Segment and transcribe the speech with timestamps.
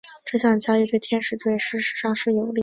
[0.25, 2.59] 这项交易对天使队事实上是有利的。